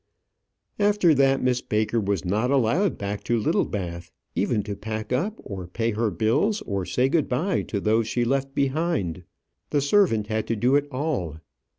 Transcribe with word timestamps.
After 0.79 1.13
that 1.13 1.43
Miss 1.43 1.61
Baker 1.61 1.99
was 1.99 2.25
not 2.25 2.49
allowed 2.49 2.97
back 2.97 3.23
to 3.25 3.37
Littlebath, 3.37 4.11
even 4.33 4.63
to 4.63 4.75
pack 4.75 5.13
up 5.13 5.35
or 5.43 5.67
pay 5.67 5.91
her 5.91 6.09
bills, 6.09 6.61
or 6.63 6.87
say 6.87 7.07
good 7.07 7.29
bye 7.29 7.61
to 7.67 7.79
those 7.79 8.07
she 8.07 8.25
left 8.25 8.55
behind. 8.55 9.25
The 9.69 9.79
servant 9.79 10.25
had 10.25 10.47
to 10.47 10.55
do 10.55 10.75
it 10.75 10.87
all. 10.89 11.37